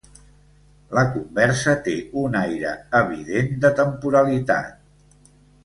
La 0.97 1.01
conversa 1.17 1.75
té 1.89 1.93
un 2.23 2.39
aire 2.41 2.73
evident 3.03 3.55
de 3.67 3.73
temporalitat. 3.83 4.85